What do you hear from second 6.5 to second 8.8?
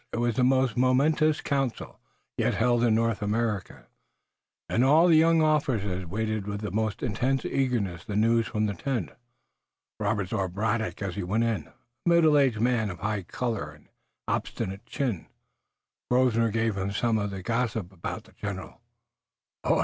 the most intense eagerness the news from the